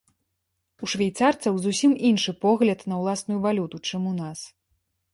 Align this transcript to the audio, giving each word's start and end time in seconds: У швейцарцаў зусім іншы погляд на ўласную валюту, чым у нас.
У 0.85 0.89
швейцарцаў 0.93 1.53
зусім 1.67 1.91
іншы 2.11 2.31
погляд 2.49 2.79
на 2.93 3.05
ўласную 3.05 3.39
валюту, 3.47 3.75
чым 3.89 4.01
у 4.15 4.19
нас. 4.23 4.39